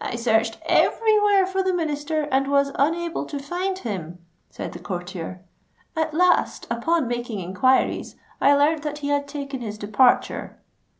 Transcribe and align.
"I 0.00 0.16
searched 0.16 0.58
every 0.66 1.16
where 1.20 1.46
for 1.46 1.62
the 1.62 1.72
Minister, 1.72 2.22
and 2.22 2.50
was 2.50 2.72
unable 2.74 3.24
to 3.26 3.38
find 3.38 3.78
him," 3.78 4.18
said 4.50 4.72
the 4.72 4.80
courtier. 4.80 5.44
"At 5.94 6.12
last, 6.12 6.66
upon 6.68 7.06
making 7.06 7.38
enquiries, 7.38 8.16
I 8.40 8.54
learnt 8.56 8.82
that 8.82 8.98
he 8.98 9.10
had 9.10 9.28
taken 9.28 9.60
his 9.60 9.78
departure." 9.78 10.58